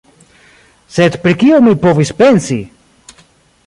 Sed 0.95 1.19
pri 1.25 1.35
kio 1.43 1.61
mi 1.69 1.77
povis 1.87 2.15
pensi? 2.25 2.61